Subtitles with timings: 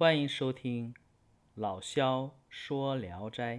[0.00, 0.94] 欢迎收听
[1.54, 3.58] 老萧说《聊斋》，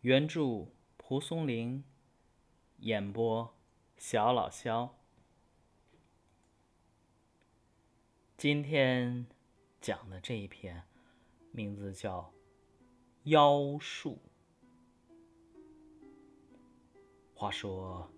[0.00, 1.84] 原著蒲松龄，
[2.78, 3.54] 演播
[3.98, 4.96] 小老萧。
[8.38, 9.26] 今天
[9.78, 10.82] 讲的这一篇，
[11.52, 12.32] 名字叫
[13.30, 14.18] 《妖术》。
[17.34, 18.10] 话说，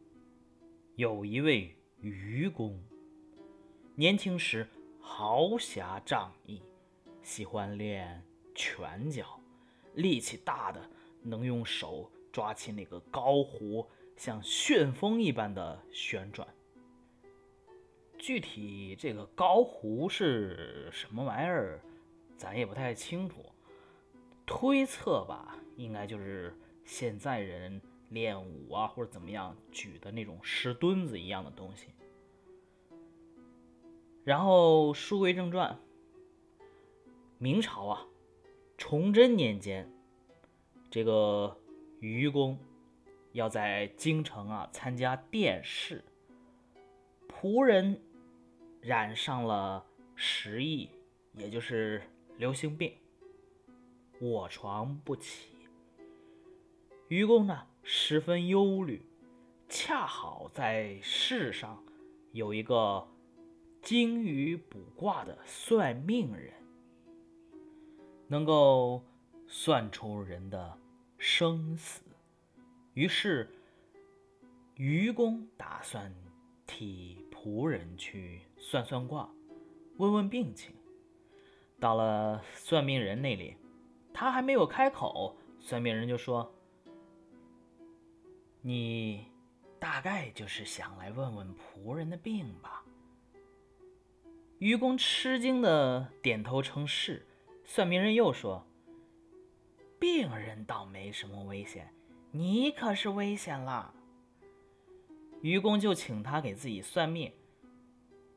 [0.95, 2.81] 有一位愚公，
[3.97, 4.69] 年轻时
[5.01, 6.63] 豪侠仗义，
[7.27, 8.23] 喜欢练
[8.55, 9.41] 拳脚，
[9.95, 10.81] 力气大的
[11.23, 13.85] 能用手抓起那个高壶，
[14.17, 16.47] 像旋风一般的旋转。
[18.17, 21.81] 具体这个高壶是什么玩意儿，
[22.37, 23.45] 咱也不太清楚。
[24.47, 31.89] 推测吧，应该就是现在人练武啊或者怎么样举的那种石墩子一样的东西。
[34.23, 35.77] 然后书归正传，
[37.39, 38.07] 明朝啊，
[38.79, 39.91] 崇祯年间，
[40.91, 41.57] 这个
[42.01, 42.59] 愚公
[43.33, 46.05] 要在京城啊参加殿试，
[47.29, 48.01] 仆人。
[48.83, 49.85] 染上了
[50.15, 50.89] 时疫，
[51.33, 52.01] 也就是
[52.37, 52.93] 流行病，
[54.21, 55.49] 卧床不起。
[57.09, 59.05] 愚公呢十分忧虑，
[59.69, 61.83] 恰好在世上
[62.31, 63.09] 有一个
[63.83, 66.53] 精于卜卦的算命人，
[68.29, 69.05] 能够
[69.47, 70.79] 算出人的
[71.19, 72.03] 生死。
[72.95, 73.51] 于是，
[74.75, 76.15] 愚公打算
[76.67, 77.25] 替。
[77.47, 79.31] 仆人去算算卦，
[79.99, 80.75] 问问病情。
[81.79, 83.57] 到了算命人那里，
[84.13, 86.53] 他还没有开口，算命人就说
[88.63, 89.29] ：“你
[89.79, 92.85] 大概就是想来问问仆人的病吧？”
[94.59, 97.25] 愚公吃惊的点头称是。
[97.69, 98.65] 算命人又说
[99.99, 101.93] ：“病人倒没什么危险，
[102.31, 103.93] 你可是危险了。”
[105.43, 107.31] 愚公就请他给自己算命。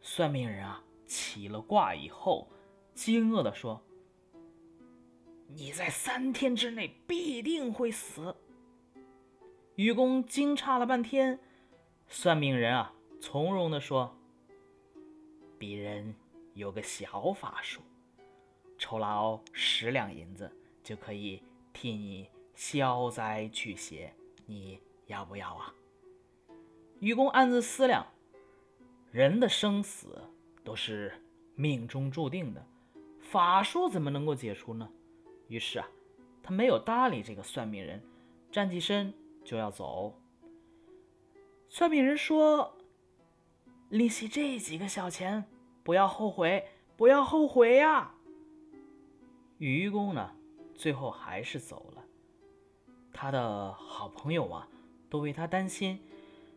[0.02, 2.50] 算命人啊，起了卦以后，
[2.96, 3.82] 惊愕地说
[5.48, 8.36] ：“你在三天之内必定会死。”
[9.76, 11.40] 愚公惊诧了半天，
[12.08, 14.18] 算命人啊，从容地说
[15.60, 16.16] ：“鄙人
[16.56, 17.82] 有个小法术，
[18.80, 20.52] 酬劳十两银子
[20.84, 24.12] 就可以替你消灾去邪，
[24.48, 25.72] 你要不要啊？”
[27.00, 28.04] 愚公暗自思量。
[29.12, 30.22] 人的生死
[30.64, 31.12] 都是
[31.56, 32.64] 命中注定的，
[33.20, 34.88] 法术怎么能够解除呢？
[35.48, 35.88] 于是啊，
[36.44, 38.04] 他没有搭理这个算命人，
[38.52, 39.12] 站起身
[39.44, 40.14] 就要走。
[41.70, 42.78] 算命人说
[43.90, 45.44] ：“利息这几个小钱，
[45.84, 48.14] 不要后悔，不要后悔呀。”
[49.60, 50.32] 愚公呢，
[50.74, 52.04] 最后还是走了。
[53.12, 54.68] 他的好朋友啊，
[55.10, 56.00] 都为他担心，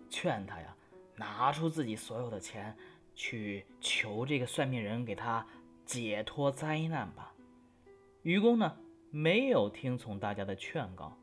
[0.09, 0.75] 劝他呀。
[1.17, 2.75] 拿出自己所有的钱
[3.15, 5.47] 去求这个算命人给他
[5.85, 7.35] 解脱灾难吧。
[8.23, 8.77] 愚公呢，
[9.11, 11.17] 没有听从大家的劝告。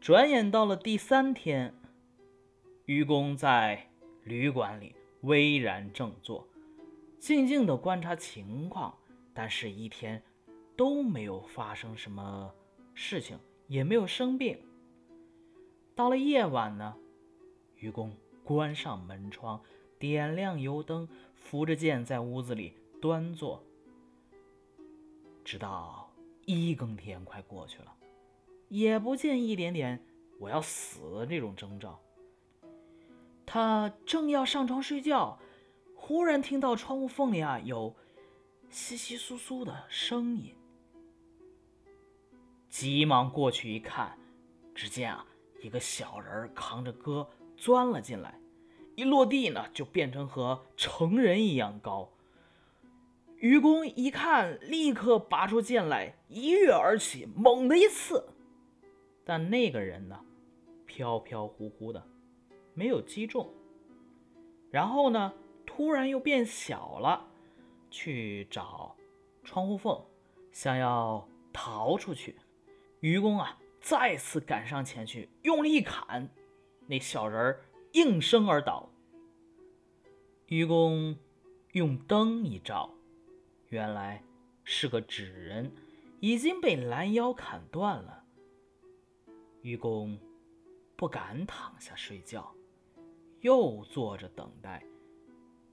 [0.00, 1.74] 转眼到了第三天，
[2.84, 3.88] 愚公在
[4.24, 6.46] 旅馆里巍然正坐，
[7.18, 8.96] 静静的观察情况，
[9.38, 10.22] 但是一天
[10.78, 12.50] 都没有发生什么
[12.94, 13.38] 事情，
[13.68, 14.58] 也没有生病。
[15.94, 16.96] 到了夜晚呢？
[17.76, 18.10] 愚公
[18.42, 19.60] 关上门窗，
[19.98, 23.62] 点亮油灯，扶着剑在屋子里端坐，
[25.44, 26.10] 直到
[26.46, 27.94] 一更天快过去了，
[28.68, 30.02] 也不见一点点
[30.40, 32.00] 我要死的这种征兆。
[33.44, 35.38] 他正要上床睡觉，
[35.94, 37.94] 忽然听到窗户缝里啊有
[38.76, 40.54] 窸窸窣窣的声音，
[42.68, 44.18] 急忙过去一看，
[44.74, 45.24] 只见啊
[45.62, 47.26] 一个小人扛着戈。
[47.56, 48.38] 钻了进来，
[48.94, 52.12] 一落地呢，就变成和成人一样高。
[53.38, 58.28] 愚公一看，立刻拔出剑来，一跃而起，猛地一刺。
[59.24, 60.20] 但那个人呢，
[60.84, 62.06] 飘飘忽忽的，
[62.74, 63.50] 没有击中。
[64.70, 65.32] 然后呢，
[65.64, 67.26] 突然又变小了，
[67.90, 68.96] 去找
[69.44, 70.04] 窗户缝，
[70.52, 72.36] 想要逃出去。
[73.00, 76.28] 愚公啊，再次赶上前去，用力一砍。
[76.86, 78.88] 那小人儿应声而倒。
[80.46, 81.16] 愚公
[81.72, 82.94] 用灯一照，
[83.68, 84.22] 原来
[84.64, 85.72] 是个纸人，
[86.20, 88.24] 已经被拦腰砍断了。
[89.62, 90.18] 愚公
[90.96, 92.54] 不敢躺下睡觉，
[93.40, 94.84] 又坐着等待。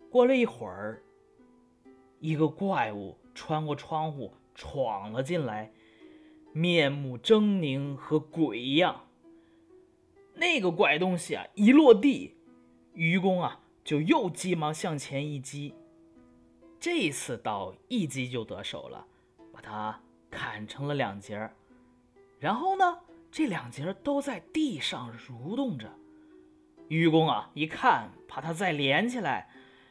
[0.09, 1.04] 过了一会儿，
[2.23, 5.73] 一个怪物穿过窗户闯了进来，
[6.53, 9.07] 面目狰狞，和鬼一样。
[10.33, 12.33] 那个怪东西啊，一落地，
[12.93, 15.75] 愚公啊就又急忙向前一击，
[16.79, 19.05] 这次倒一击就得手了，
[19.51, 19.99] 把它
[20.31, 21.53] 砍成了两截儿。
[22.39, 22.99] 然后呢，
[23.29, 25.93] 这两截儿都在地上蠕动着。
[26.87, 29.49] 愚公啊，一看怕它再连起来，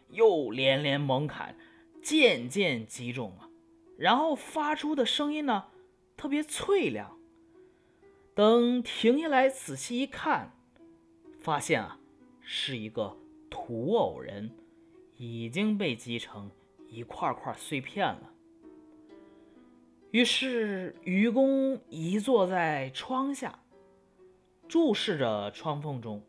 [0.08, 1.54] 又连连猛砍，
[2.02, 3.48] 渐渐击中了，
[3.96, 5.68] 然后发出的声音呢，
[6.16, 7.16] 特别脆亮。
[8.34, 10.56] 等停下来仔细一看，
[11.38, 12.00] 发现啊，
[12.40, 13.16] 是一个
[13.50, 14.50] 土偶人，
[15.16, 16.50] 已经被击成
[16.88, 18.32] 一块块碎片了。
[20.10, 23.62] 于是愚公一坐在窗下，
[24.66, 26.22] 注视着窗缝中。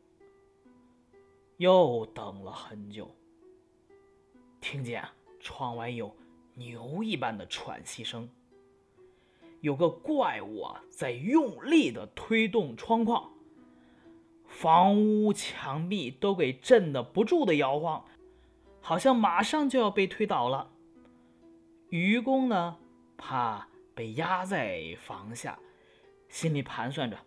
[1.58, 3.16] 又等了很久，
[4.60, 5.02] 听见
[5.44, 6.16] 窗外有
[6.56, 8.30] 牛一般的喘息声，
[9.60, 13.30] 有个怪物啊在用力的推动窗框，
[14.48, 18.06] 房屋墙壁都给震得不住的摇晃，
[18.80, 20.72] 好像马上就要被推倒了。
[21.90, 22.78] 愚公呢，
[23.18, 25.60] 怕被压在房下，
[26.30, 27.18] 心里盘算着，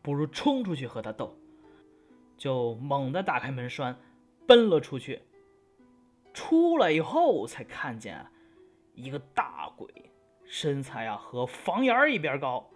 [0.00, 1.36] 不如冲出去和他斗。
[2.36, 3.98] 就猛地打开门栓，
[4.46, 5.22] 奔了出去。
[6.34, 8.26] 出来以后，才看见
[8.92, 9.88] 一个大鬼，
[10.44, 12.68] 身材啊和房檐一边高，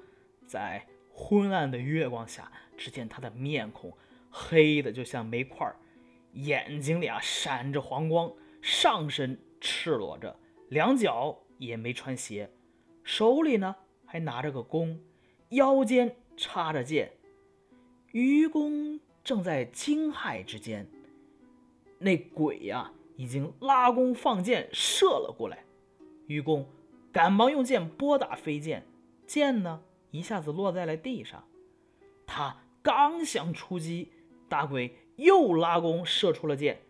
[0.47, 3.93] 在昏暗的月光下，只见他的面孔
[4.31, 5.71] 黑的就像煤块，
[6.33, 8.33] 眼睛里啊闪着黄光，
[8.63, 10.35] 上身赤裸着，
[10.71, 12.51] 两脚也没穿鞋，
[13.03, 13.77] 手里呢
[14.07, 14.99] 还拿着个弓，
[15.51, 17.13] 腰间插着剑。
[18.13, 18.99] 愚公。
[19.25, 20.89] 正在惊骇之间，
[21.99, 25.65] 那鬼呀已经拉弓放箭射了过来。
[26.29, 26.69] 愚公
[27.13, 28.87] 赶忙用剑拨打飞箭，
[29.27, 29.83] 箭呢
[30.13, 31.45] 一下子落在了地上。
[32.27, 34.13] 他刚想出击，
[34.49, 36.81] 大鬼又拉弓射出了箭。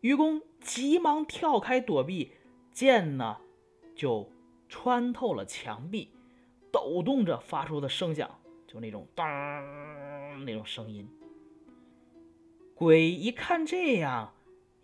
[0.00, 2.32] 愚公急忙跳开躲避，
[2.72, 3.36] 箭呢
[3.94, 4.28] 就
[4.68, 6.10] 穿透了墙壁，
[6.72, 8.28] 抖动着发出的声响，
[8.66, 9.24] 就那种当
[10.44, 11.08] 那种声音。
[12.74, 14.32] 鬼一看这样，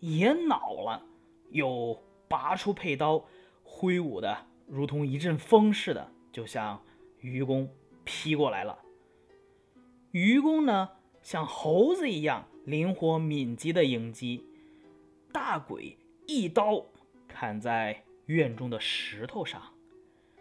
[0.07, 1.03] 也恼了，
[1.49, 1.99] 又
[2.29, 3.25] 拔出佩刀，
[3.63, 6.85] 挥舞的如同一阵风似的，就向
[7.21, 7.67] 愚公
[8.05, 8.79] 劈过来了。
[10.11, 10.91] 愚公呢，
[11.23, 14.45] 像猴子一样灵活敏捷的迎击，
[15.33, 15.97] 大鬼
[16.27, 16.85] 一刀
[17.27, 19.73] 砍在院中的石头上，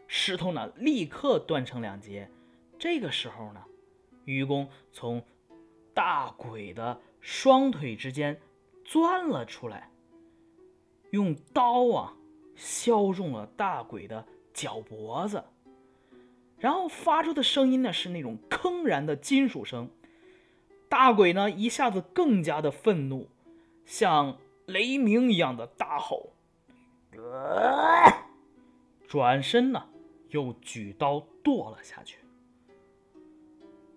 [0.07, 2.29] 石头呢立刻断成两截。
[2.77, 3.63] 这个时候呢，
[4.25, 5.23] 愚公从
[5.93, 6.99] 大鬼的。
[7.25, 8.37] 双腿之间
[8.85, 9.89] 钻了出来，
[11.11, 12.15] 用刀啊
[12.55, 15.43] 削中了大鬼的脚脖子，
[16.57, 19.89] 然后发出的声音呢是那种铿然的金属声。
[20.89, 23.29] 大鬼呢一下子更加的愤怒，
[23.85, 26.33] 像雷鸣一样的大吼，
[29.07, 29.87] 转身呢
[30.29, 32.19] 又举刀剁了下去。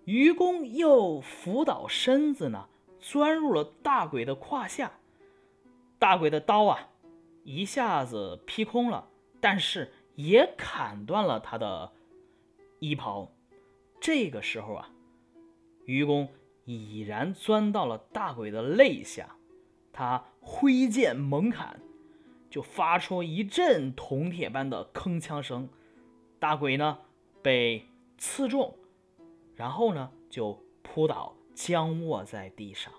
[0.05, 2.67] 愚公又扶倒身子呢。
[3.09, 4.91] 钻入了大鬼的胯下，
[5.97, 6.89] 大鬼的刀啊，
[7.45, 9.07] 一下子劈空了，
[9.39, 11.93] 但是也砍断了他的
[12.79, 13.31] 衣袍。
[14.01, 14.89] 这个时候啊，
[15.85, 16.27] 愚公
[16.65, 19.37] 已然钻到了大鬼的肋下，
[19.93, 21.79] 他挥剑猛砍，
[22.49, 25.69] 就发出一阵铜铁般的铿锵声。
[26.39, 26.99] 大鬼呢
[27.41, 27.87] 被
[28.17, 28.77] 刺中，
[29.55, 31.36] 然后呢就扑倒。
[31.57, 32.93] 僵卧在地上，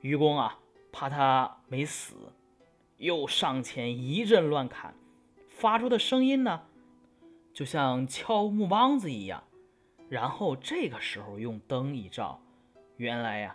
[0.00, 0.58] 愚公啊，
[0.90, 2.32] 怕他没死，
[2.96, 4.94] 又上前一阵乱砍，
[5.46, 6.62] 发出的声音呢，
[7.52, 9.44] 就像敲木梆子一样。
[10.08, 12.40] 然后这个时候用灯一照，
[12.96, 13.54] 原来呀，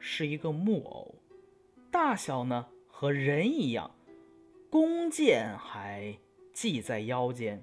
[0.00, 1.14] 是一个木偶，
[1.92, 3.92] 大小呢和人一样，
[4.68, 6.18] 弓箭还
[6.52, 7.62] 系在腰间，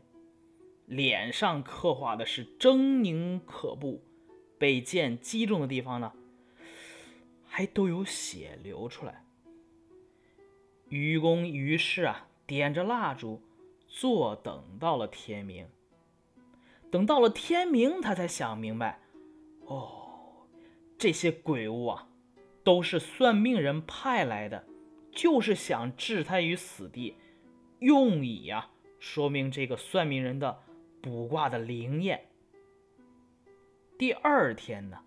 [0.86, 4.01] 脸上刻画的是狰狞可怖。
[4.58, 6.14] 被剑击中的地方呢，
[7.48, 9.24] 还都有血流出来。
[10.90, 13.42] 愚公于是啊，点着蜡烛，
[13.88, 15.68] 坐等到了天明。
[16.92, 19.00] 等到了天明，他才想明白，
[19.66, 20.48] 哦，
[20.98, 22.08] 这些鬼物啊，
[22.64, 24.66] 都是算命人派来的，
[25.12, 27.16] 就是想置他于死地，
[27.80, 28.70] 用以呀，
[29.00, 30.62] 说明这个算命人的
[31.02, 32.30] 卜卦的灵验。
[33.98, 35.00] 第二天呢，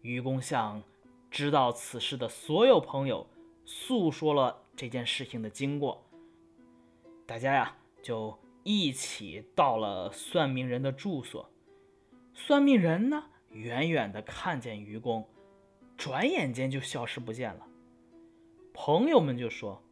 [0.00, 0.82] 愚公向
[1.30, 3.26] 知道此事的所有朋友
[3.66, 6.02] 诉说了这件事情的经过。
[7.26, 11.46] 大家呀就一起到了算命人的住所。
[12.32, 15.28] 算命人呢，远远的看见愚公，
[15.98, 17.68] 转眼间就消失不见了。
[18.72, 19.82] 朋友们就说：“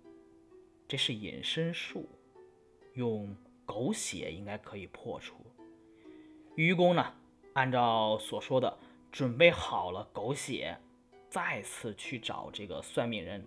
[0.89, 2.09] 这是隐身术，
[2.95, 5.35] 用狗血应该可以破除。”
[6.57, 7.15] 愚公呢，
[7.53, 8.79] 按照所说的，
[9.11, 10.79] 准备好了狗血，
[11.29, 13.47] 再次去找这个算命人。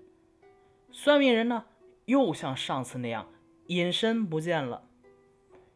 [0.91, 1.65] 算命人呢，
[2.05, 3.27] 又像上次那样
[3.67, 4.83] 隐身不见了。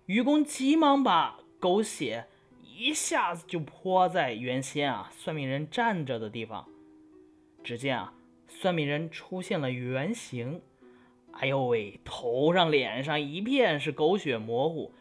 [0.05, 2.27] 愚公急忙把狗血
[2.61, 6.67] 一下子就泼在原先啊算命人站着的地方。
[7.63, 8.13] 只见啊，
[8.47, 10.61] 算命人出现了原形。
[11.33, 14.93] 哎呦喂，头上、脸上一片是狗血模糊。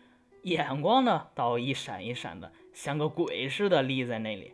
[0.43, 4.53] 眼光呢，倒一闪一闪的，像个鬼似的立在那里。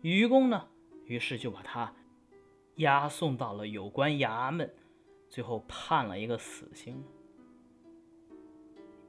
[0.00, 0.66] 愚公呢，
[1.04, 1.94] 于是就把他
[2.78, 4.74] 押送到了有关衙门，
[5.30, 7.04] 最后判了一个死刑。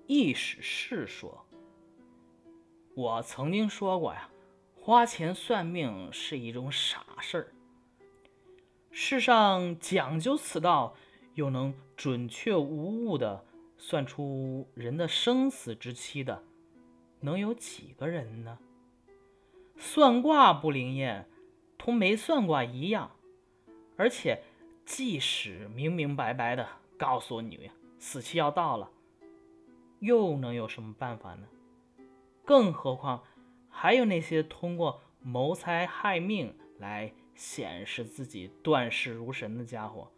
[0.06, 1.44] 易史是说
[2.94, 4.30] ：“我曾经说过呀，
[4.76, 7.52] 花钱算命是一种傻事儿。
[8.92, 10.96] 世上讲究此道，
[11.34, 13.44] 又能准确无误的。”
[13.82, 16.44] 算出人的生死之期的，
[17.22, 18.60] 能有几个人呢？
[19.78, 21.28] 算卦不灵验，
[21.78, 23.12] 同没算卦一样。
[23.98, 24.44] 而且，
[24.86, 28.90] 即使明明白白的告诉你死期要到了，
[30.00, 31.48] 又能有什么办法呢？
[32.46, 33.24] 更何况，
[33.70, 40.12] 还有那些通过谋财害命来显示自己断世如神的家伙，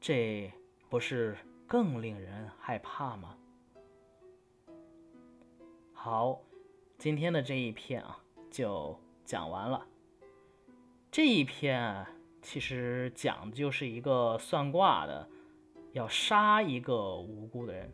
[0.00, 0.52] 这
[0.88, 1.36] 不是？
[1.66, 3.38] 更令人害怕吗？
[6.06, 6.38] 好，
[6.98, 8.18] 今天的这一篇啊
[8.50, 9.86] 就讲完了。
[11.10, 12.10] 这一篇啊
[12.42, 15.26] 其实讲的就是一个算卦的
[15.92, 17.90] 要杀一个无辜的人。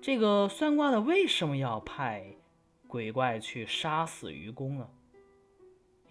[0.00, 2.36] 这个算卦的为什么要派
[2.86, 4.88] 鬼怪去杀死愚公呢？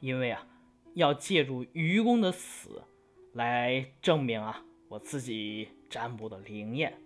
[0.02, 0.46] 因为啊，
[0.94, 2.84] 要借助愚公的死
[3.32, 5.70] 来证明啊我自己。
[5.90, 7.02] 占卜的灵验，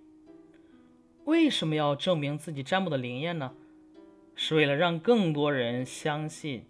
[1.26, 3.54] 为什么要证明自己占卜的灵验呢？
[4.36, 6.68] 是为了让更多人相信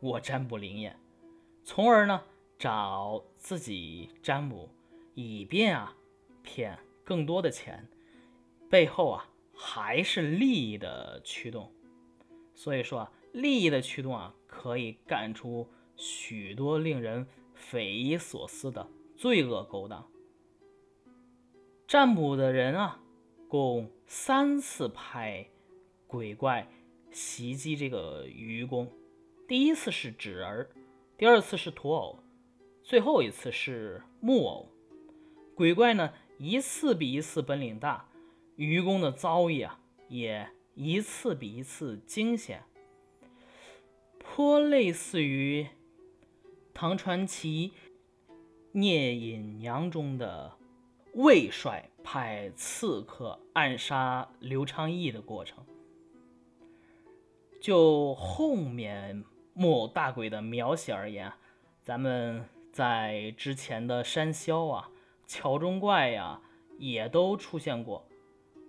[0.00, 0.98] 我占卜灵验，
[1.64, 2.22] 从而呢
[2.58, 4.68] 找自己占卜，
[5.14, 5.96] 以便啊
[6.42, 7.88] 骗更多的钱。
[8.68, 11.72] 背后啊还是利益的驱动。
[12.54, 15.66] 所以说啊，利益的驱动啊可以干出
[15.96, 20.06] 许多令人匪夷所思的罪恶勾当。
[21.88, 23.00] 占卜的人啊，
[23.48, 25.48] 共三次派
[26.06, 26.68] 鬼怪
[27.12, 28.90] 袭击这个愚公。
[29.48, 30.70] 第一次是纸儿，
[31.16, 32.18] 第二次是土偶，
[32.82, 34.68] 最后一次是木偶。
[35.54, 38.08] 鬼怪呢，一次比一次本领大，
[38.56, 42.62] 愚公的遭遇啊，也一次比一次惊险，
[44.18, 45.66] 颇类似于
[46.72, 47.72] 唐传奇
[48.72, 50.56] 《聂隐娘》中的。
[51.14, 55.66] 魏帅派刺客暗杀刘昌义的过程，
[57.60, 61.30] 就后面木偶大鬼的描写而言，
[61.82, 64.90] 咱们在之前的山魈啊、
[65.26, 66.40] 桥中怪呀，
[66.78, 68.06] 也都出现过。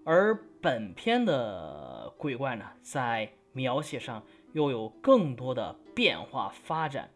[0.03, 7.09] 而本片的鬼怪呢，在描写上又有更多的变化发展，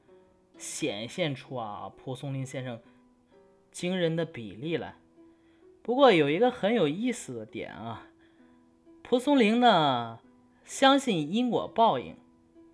[0.58, 2.80] 显现出啊蒲松龄先生
[3.72, 4.96] 惊人的比例来。
[5.82, 8.08] 不过有一个很有意思的点啊，
[9.04, 10.20] 蒲松龄呢
[10.66, 12.18] 相信因果报应，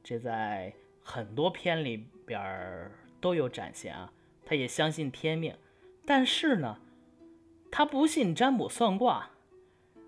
[0.01, 4.11] 这在很多篇里边都有展现啊。
[4.43, 5.55] 他也相信天命，
[6.05, 6.79] 但是呢，
[7.69, 9.29] 他不信占卜算卦，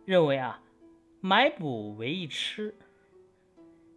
[0.06, 0.63] 认为啊
[1.22, 2.74] 买卜为一吃，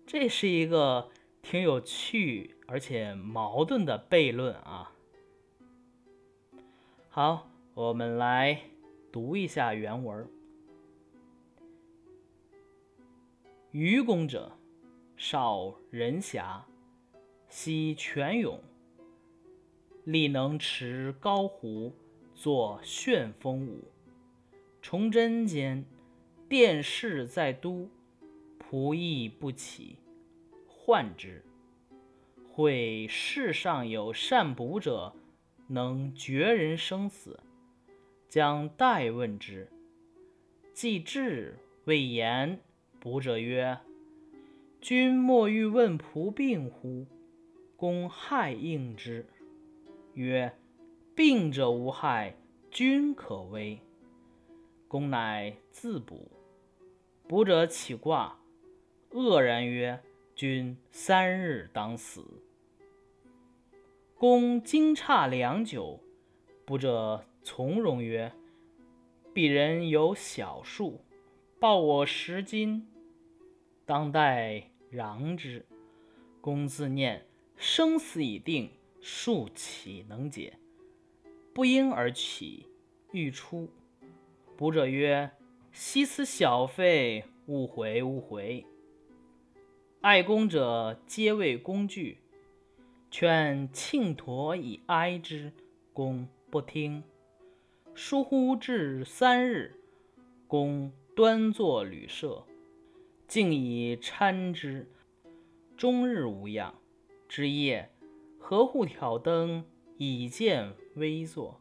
[0.06, 1.08] 这是一个
[1.40, 4.92] 挺有趣而且矛盾的悖论啊。
[7.08, 8.60] 好，我们来。
[9.12, 10.28] 读一下原文。
[13.72, 14.52] 愚公者，
[15.16, 16.64] 少人侠，
[17.48, 18.58] 喜泉涌，
[20.04, 21.92] 力能持高壶，
[22.34, 23.90] 作旋风舞。
[24.80, 25.84] 崇祯间，
[26.48, 27.90] 殿试在都，
[28.58, 29.98] 仆役不起，
[30.66, 31.44] 患之。
[32.48, 35.12] 会世上有善卜者，
[35.66, 37.38] 能决人生死。
[38.28, 39.70] 将代问之，
[40.72, 42.60] 既至，未言。
[43.06, 43.78] 卜者曰
[44.82, 47.06] ：“君莫欲问仆病乎？
[47.76, 49.24] 公害应之。”
[50.14, 50.52] 曰
[51.14, 52.36] ：“病者无害，
[52.68, 53.78] 君可危。”
[54.88, 56.28] 公乃自卜。
[57.28, 58.40] 卜者起卦，
[59.12, 60.02] 愕然曰
[60.34, 62.42] ：“君三日当死。”
[64.18, 66.00] 公惊诧良久，
[66.64, 68.32] 卜者从容曰
[69.32, 71.04] ：“鄙人有小数，
[71.60, 72.84] 报我十金，
[73.86, 75.64] 当代攘之。”
[76.42, 77.26] 公自念
[77.56, 80.58] ：“生死已定，数岂能解？”
[81.54, 82.66] 不应而起，
[83.12, 83.70] 欲出。
[84.56, 85.30] 卜者曰
[85.72, 88.66] ：“惜此小费，勿回，勿回。”
[90.02, 92.18] 爱公者皆谓公惧，
[93.10, 95.52] 劝庆佗以哀之，
[95.92, 97.02] 公不听。
[97.94, 99.74] 疏忽至三日，
[100.46, 102.46] 公端坐旅舍，
[103.26, 104.90] 竟以搀之，
[105.76, 106.74] 终日无恙。
[107.28, 107.90] 之夜，
[108.38, 109.64] 何户挑灯，
[109.98, 111.60] 以见微坐，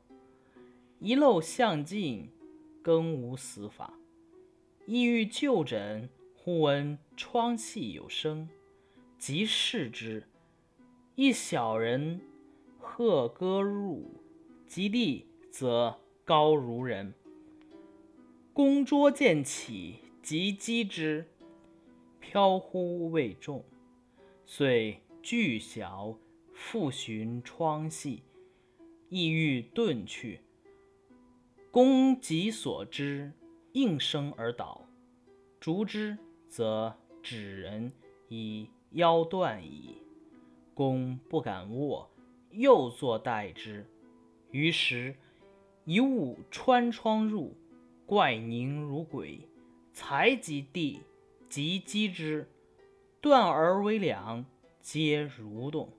[1.00, 2.30] 一漏向尽。
[2.84, 3.96] 更无死法，
[4.86, 8.48] 意欲就诊，忽闻窗隙有声，
[9.18, 10.28] 即视之，
[11.16, 12.22] 一小人
[12.78, 14.22] 鹤歌入，
[14.68, 17.16] 及地则高如人。
[18.54, 21.26] 公桌见起，即击之，
[22.36, 23.64] 飘忽未中，
[24.46, 26.18] 遂惧小，
[26.52, 28.24] 复寻窗隙，
[29.08, 30.42] 意欲遁去。
[31.72, 33.32] 公己所知，
[33.72, 34.86] 应声而倒，
[35.62, 36.18] 逐之，
[36.50, 37.90] 则指人
[38.28, 39.96] 以腰断矣。
[40.74, 42.12] 公不敢卧，
[42.52, 43.86] 又坐待之。
[44.52, 45.16] 于时，
[45.86, 47.56] 一物穿窗入，
[48.06, 49.40] 怪凝如鬼，
[49.94, 51.00] 才及地，
[51.56, 52.50] 即击之，
[53.22, 54.46] 断而为两，
[54.82, 55.90] 皆蠕动。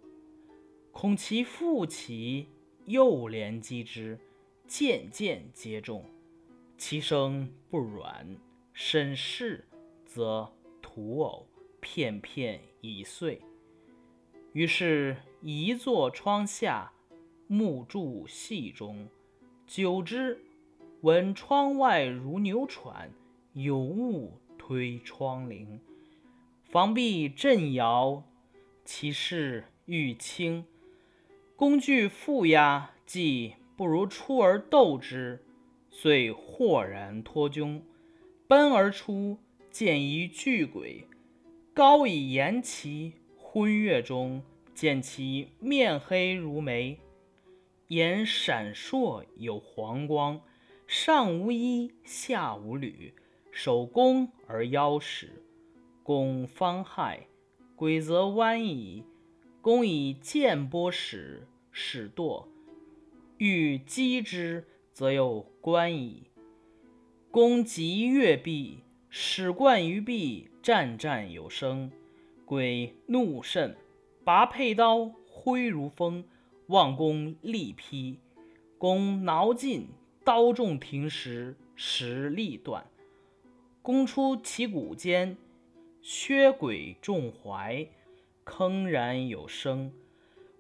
[0.93, 2.49] 恐其复起，
[2.85, 4.21] 又连击之。
[4.67, 6.05] 渐渐皆中，
[6.77, 8.37] 其声不软，
[8.75, 9.67] 审视
[10.05, 11.47] 则土偶，
[11.81, 13.41] 片片已碎。
[14.53, 16.93] 于是移坐窗下，
[17.47, 19.09] 目注隙中，
[19.67, 20.39] 久之，
[21.01, 23.11] 闻窗外如牛喘，
[23.55, 25.79] 有物推窗棂，
[26.65, 28.25] 房壁震摇，
[28.85, 30.65] 其势愈轻，
[31.55, 33.55] 工具负压，即。
[33.77, 35.45] 不如出而斗之，
[35.89, 37.81] 遂豁然脱窘，
[38.49, 39.39] 奔而出，
[39.71, 41.07] 见一巨鬼，
[41.73, 44.43] 高以言其昏月中
[44.75, 46.99] 见其面黑如煤，
[47.89, 50.41] 眼闪烁有黄光，
[50.89, 53.15] 上无衣，下无履，
[53.53, 55.43] 手弓而腰实。
[56.03, 57.27] 弓方害，
[57.75, 59.05] 鬼则弯矣。
[59.61, 62.47] 公以剑拨使，使堕。
[63.39, 66.31] 欲击之，则有关矣。
[67.31, 68.79] 公及月壁，
[69.11, 71.91] 使贯于壁，战战有声。
[72.45, 73.77] 鬼怒甚，
[74.25, 76.25] 拔佩刀，挥如风，
[76.69, 78.21] 望公力劈。
[78.79, 79.89] 公挠尽，
[80.25, 82.87] 刀中停时，实力断。
[83.87, 85.37] 公出其骨间，
[86.03, 87.87] 削鬼众怀，
[88.45, 89.93] 铿然有声。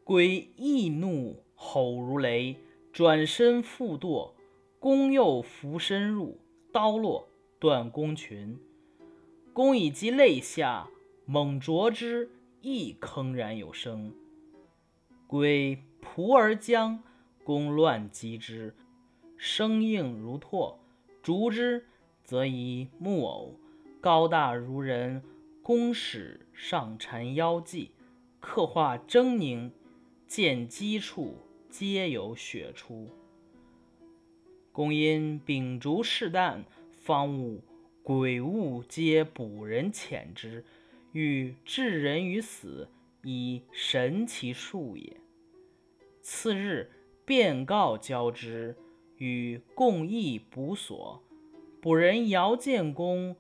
[0.04, 2.54] 鬼亦怒，吼如雷。
[2.92, 4.30] 转身复堕，
[4.78, 6.38] 公又伏身入，
[6.70, 7.26] 刀落，
[7.58, 8.60] 断宫裙。
[9.52, 10.88] 公以及肋下，
[11.24, 14.14] 猛啄之，亦铿然有声。
[15.26, 17.02] 鬼仆而将，
[17.42, 18.72] 公乱击之，
[19.36, 20.76] 声应如唾。
[21.24, 21.88] 逐之，
[22.26, 23.58] 则以木偶，
[24.02, 25.22] 高大如人，
[25.62, 27.92] 公使上缠腰际，
[28.38, 29.70] 刻画狰狞，
[30.26, 31.38] 见击处。
[31.68, 33.10] 皆有血出。
[34.72, 36.62] 公因秉烛试旦，
[36.98, 37.62] 方悟
[38.02, 40.64] 鬼物皆卜人遣之，
[41.12, 42.88] 欲置人于死，
[43.24, 45.18] 以神其术也。
[46.22, 46.90] 次日，
[47.26, 48.74] 便告交之，
[49.18, 51.22] 与共议捕所。
[51.86, 53.36] 古人遥见公，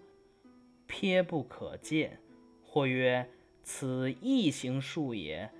[0.86, 2.20] 瞥不可见，
[2.62, 3.28] 或曰
[3.64, 5.50] ：“此异形术也，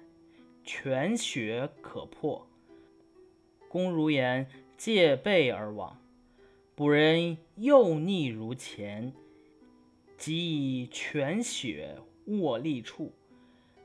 [0.63, 2.47] 泉血可破。”
[3.69, 6.01] 公如言，戒备而往。
[6.77, 9.13] 古人又逆如前，
[10.17, 11.97] 即以泉血
[12.27, 13.13] 握利处，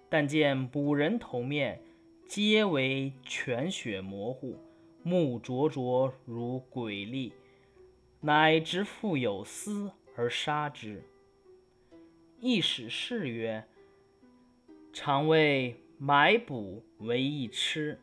[0.09, 1.81] 但见古人头面
[2.27, 4.59] 皆为泉血模糊，
[5.01, 7.33] 目灼灼如鬼力，
[8.21, 11.03] 乃执腹有司而杀之。
[12.39, 13.67] 亦使士曰
[14.93, 17.99] ：“常谓买卜为一痴。”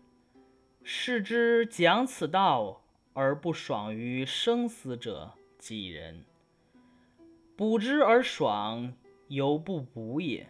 [0.83, 6.25] 是之讲此道而不爽于生死者，几人。
[7.57, 8.95] 补之而爽，
[9.29, 10.49] 犹不补也。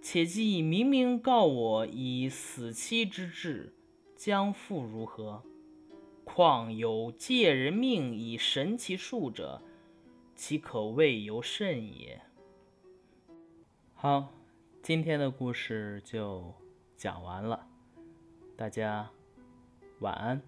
[0.00, 3.74] 且既明明告我以死期之志，
[4.16, 5.42] 将复如何？
[6.24, 9.60] 况有借人命以神其术者，
[10.34, 12.20] 其可谓尤甚也？
[13.94, 14.32] 好，
[14.82, 16.52] 今天的故事就
[16.96, 17.66] 讲完了，
[18.56, 19.08] 大家
[20.00, 20.42] 晚安。